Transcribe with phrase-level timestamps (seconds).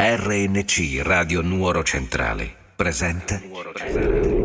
[0.00, 4.37] RNC Radio Nuoro Centrale presente.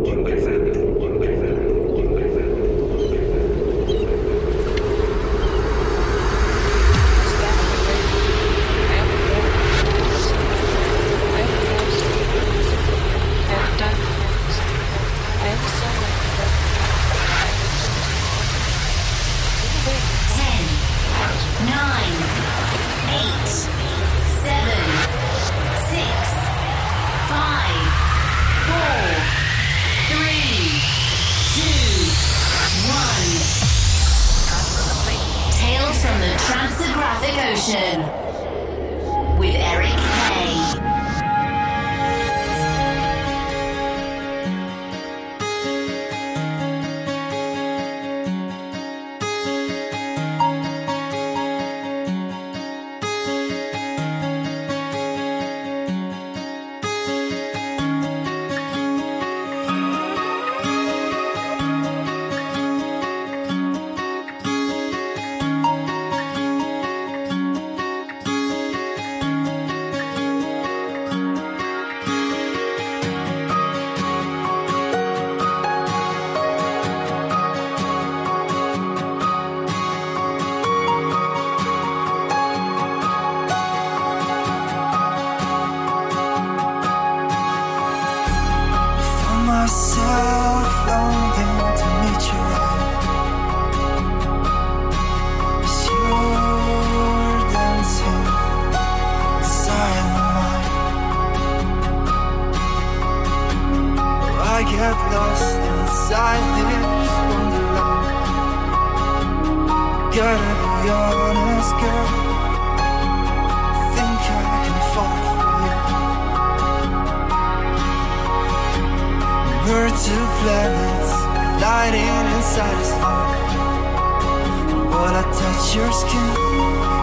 [125.75, 126.29] your skin.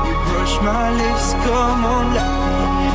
[0.07, 2.31] You brush my lips, come on, let
[2.79, 2.91] me.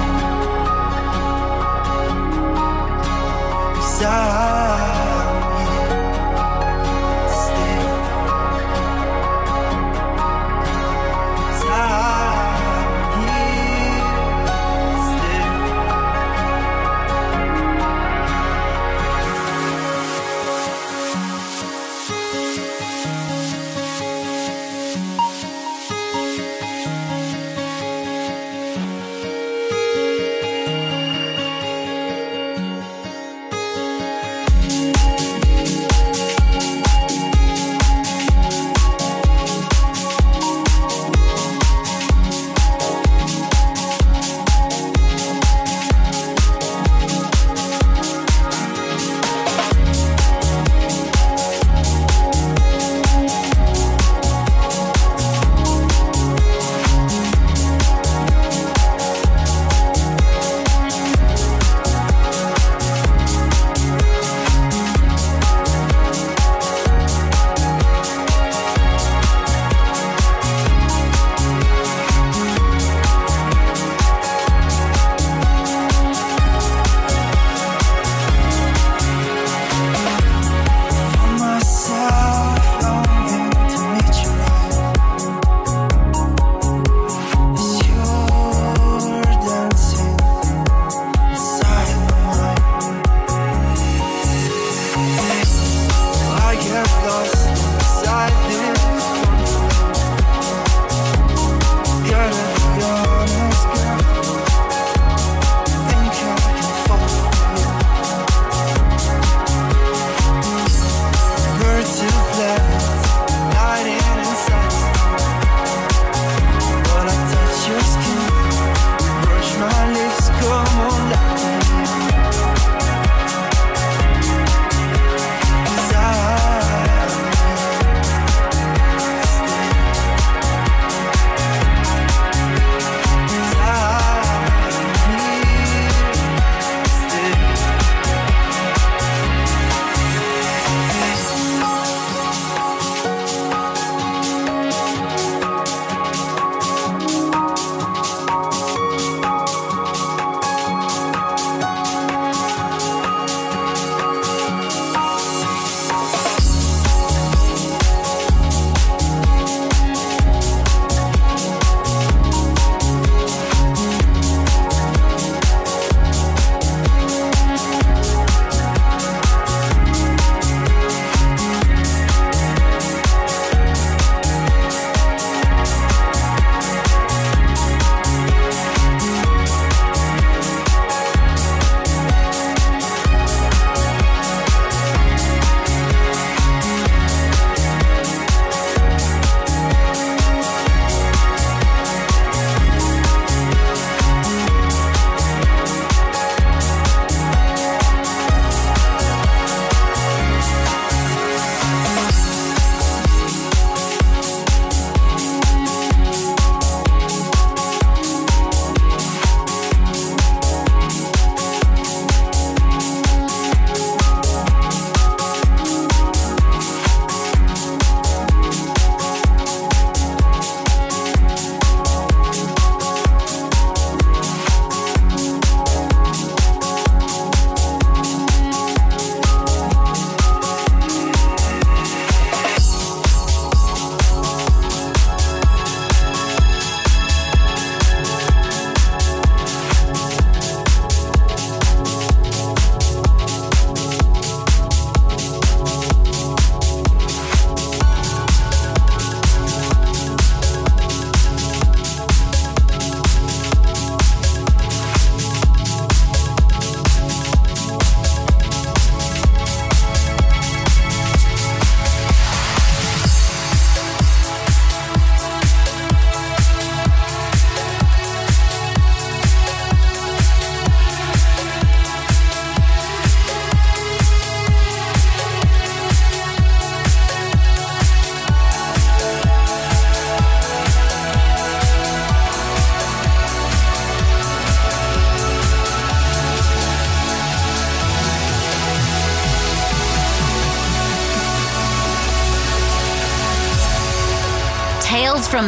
[3.75, 4.74] Cause I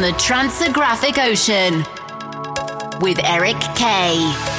[0.08, 1.80] the Tranceographic Ocean
[3.02, 4.57] with Eric Kay.